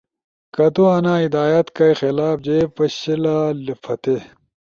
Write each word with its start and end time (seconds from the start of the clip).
کہ 0.53 0.67
تو 0.75 0.83
انا 0.95 1.13
ہدایات 1.25 1.67
کائی 1.77 1.93
خلاف 2.01 2.37
جے 2.45 2.57
پشلا 2.75 3.37
لپھاتی، 3.65 4.15